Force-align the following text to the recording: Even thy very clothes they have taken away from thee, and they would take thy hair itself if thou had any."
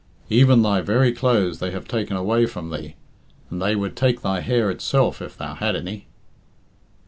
Even 0.31 0.63
thy 0.63 0.81
very 0.81 1.11
clothes 1.11 1.59
they 1.59 1.69
have 1.69 1.87
taken 1.87 2.17
away 2.17 2.47
from 2.47 2.71
thee, 2.71 2.95
and 3.51 3.61
they 3.61 3.75
would 3.75 3.95
take 3.95 4.21
thy 4.23 4.39
hair 4.39 4.71
itself 4.71 5.21
if 5.21 5.37
thou 5.37 5.53
had 5.53 5.75
any." 5.75 6.07